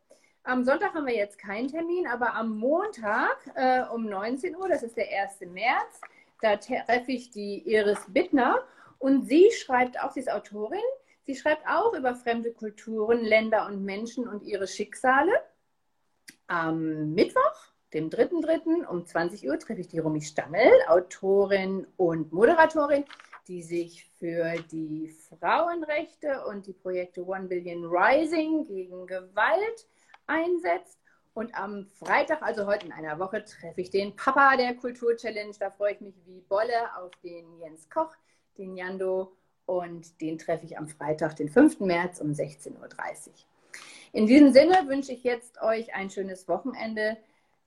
[0.44, 4.82] Am Sonntag haben wir jetzt keinen Termin, aber am Montag äh, um 19 Uhr, das
[4.82, 5.40] ist der 1.
[5.52, 6.00] März,
[6.40, 8.60] da treffe ich die Iris Bittner
[8.98, 10.78] und sie schreibt auch, sie ist Autorin,
[11.26, 15.32] sie schreibt auch über fremde Kulturen, Länder und Menschen und ihre Schicksale.
[16.50, 18.84] Am Mittwoch, dem 3.3.
[18.84, 23.04] um 20 Uhr treffe ich die Romy Stammel, Autorin und Moderatorin,
[23.46, 29.86] die sich für die Frauenrechte und die Projekte One Billion Rising gegen Gewalt
[30.26, 30.98] einsetzt.
[31.34, 35.54] Und am Freitag, also heute in einer Woche, treffe ich den Papa der Kultur Challenge.
[35.60, 38.16] Da freue ich mich wie Bolle auf den Jens Koch,
[38.58, 39.36] den Jando
[39.66, 41.78] und den treffe ich am Freitag, den 5.
[41.78, 42.88] März um 16.30 Uhr.
[44.12, 47.16] In diesem Sinne wünsche ich jetzt euch ein schönes Wochenende.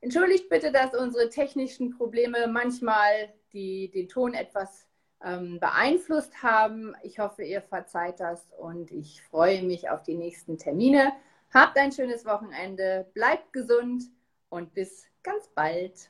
[0.02, 4.86] Entschuldigt bitte, dass unsere technischen Probleme manchmal die, den Ton etwas
[5.24, 6.96] ähm, beeinflusst haben.
[7.02, 11.14] Ich hoffe, ihr verzeiht das und ich freue mich auf die nächsten Termine.
[11.54, 14.04] Habt ein schönes Wochenende, bleibt gesund
[14.50, 16.10] und bis ganz bald.